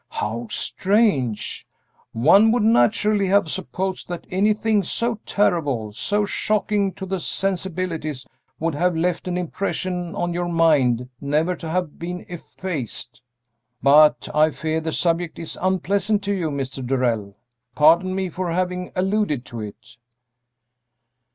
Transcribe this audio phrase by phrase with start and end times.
[0.09, 1.67] "How strange!
[2.11, 8.25] One would naturally have supposed that anything so terrible, so shocking to the sensibilities,
[8.59, 13.21] would have left an impression on your mind never to have been effaced!
[13.83, 16.83] But I fear the subject is unpleasant to you, Mr.
[16.83, 17.37] Darrell;
[17.75, 19.97] pardon me for having alluded to it."